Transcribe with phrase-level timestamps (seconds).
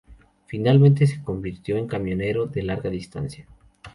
[0.47, 3.45] Finalmente, se convirtió en camionero de larga distancia.